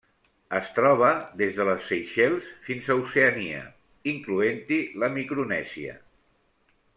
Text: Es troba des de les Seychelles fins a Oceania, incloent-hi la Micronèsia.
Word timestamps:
Es 0.59 0.69
troba 0.75 1.09
des 1.41 1.51
de 1.59 1.67
les 1.67 1.83
Seychelles 1.91 2.47
fins 2.69 2.89
a 2.89 2.97
Oceania, 3.03 3.61
incloent-hi 4.13 4.81
la 5.05 5.11
Micronèsia. 5.19 5.99